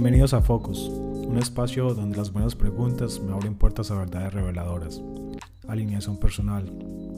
Bienvenidos 0.00 0.32
a 0.32 0.40
Focus, 0.40 0.88
un 0.88 1.36
espacio 1.36 1.92
donde 1.92 2.16
las 2.16 2.32
buenas 2.32 2.54
preguntas 2.54 3.20
me 3.20 3.34
abren 3.34 3.54
puertas 3.54 3.90
a 3.90 3.98
verdades 3.98 4.32
reveladoras, 4.32 5.02
alineación 5.68 6.16
personal, 6.16 6.64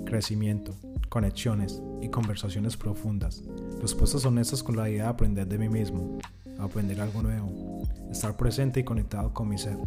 crecimiento, 0.05 0.75
conexiones 1.09 1.81
y 2.01 2.09
conversaciones 2.09 2.77
profundas, 2.77 3.45
respuestas 3.81 4.25
honestas 4.25 4.65
con 4.65 4.77
la 4.77 4.91
idea 4.91 5.05
de 5.05 5.11
aprender 5.11 5.47
de 5.47 5.59
mí 5.59 5.69
mismo, 5.69 6.19
aprender 6.59 7.01
algo 7.01 7.23
nuevo, 7.23 7.83
estar 8.11 8.37
presente 8.37 8.81
y 8.81 8.85
conectado 8.85 9.33
con 9.33 9.49
mi 9.49 9.59
ser 9.59 9.79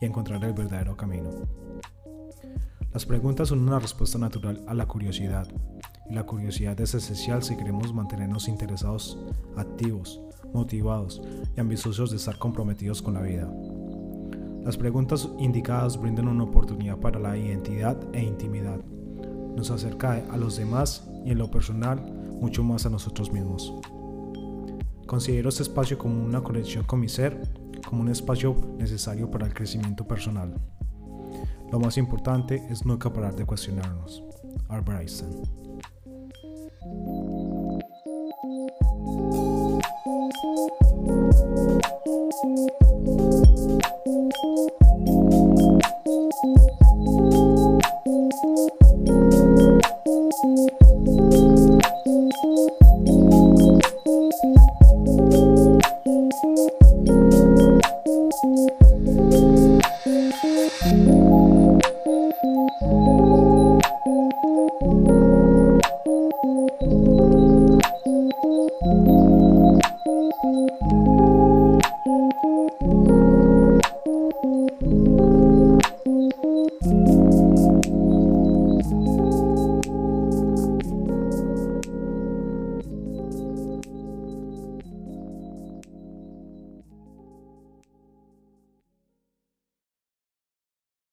y 0.00 0.06
encontrar 0.06 0.44
el 0.44 0.52
verdadero 0.52 0.96
camino. 0.96 1.30
Las 2.92 3.06
preguntas 3.06 3.50
son 3.50 3.60
una 3.60 3.78
respuesta 3.78 4.18
natural 4.18 4.64
a 4.66 4.74
la 4.74 4.86
curiosidad, 4.86 5.46
la 6.10 6.24
curiosidad 6.24 6.78
es 6.80 6.94
esencial 6.94 7.42
si 7.42 7.56
queremos 7.56 7.92
mantenernos 7.94 8.48
interesados, 8.48 9.18
activos, 9.56 10.20
motivados 10.52 11.22
y 11.56 11.60
ambiciosos 11.60 12.10
de 12.10 12.16
estar 12.16 12.38
comprometidos 12.38 13.00
con 13.00 13.14
la 13.14 13.22
vida. 13.22 13.50
Las 14.64 14.76
preguntas 14.76 15.28
indicadas 15.38 15.98
brindan 16.00 16.28
una 16.28 16.44
oportunidad 16.44 16.98
para 16.98 17.18
la 17.18 17.36
identidad 17.36 17.96
e 18.12 18.22
intimidad. 18.22 18.80
Nos 19.56 19.70
acerca 19.70 20.22
a 20.30 20.36
los 20.36 20.56
demás 20.56 21.08
y 21.24 21.30
en 21.30 21.38
lo 21.38 21.50
personal 21.50 22.00
mucho 22.40 22.62
más 22.62 22.86
a 22.86 22.90
nosotros 22.90 23.32
mismos. 23.32 23.72
Considero 25.06 25.48
este 25.48 25.62
espacio 25.62 25.98
como 25.98 26.22
una 26.24 26.42
conexión 26.42 26.84
con 26.84 27.00
mi 27.00 27.08
ser, 27.08 27.40
como 27.86 28.02
un 28.02 28.08
espacio 28.08 28.56
necesario 28.78 29.30
para 29.30 29.46
el 29.46 29.54
crecimiento 29.54 30.06
personal. 30.06 30.54
Lo 31.70 31.80
más 31.80 31.96
importante 31.96 32.66
es 32.70 32.84
nunca 32.84 33.12
parar 33.12 33.34
de 33.34 33.46
cuestionarnos. 33.46 34.22
Albert. 34.68 35.10